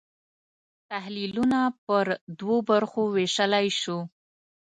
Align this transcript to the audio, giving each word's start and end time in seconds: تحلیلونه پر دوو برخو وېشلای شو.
تحلیلونه 0.89 1.59
پر 1.85 2.05
دوو 2.39 2.57
برخو 2.69 3.01
وېشلای 3.15 3.67
شو. 3.81 3.97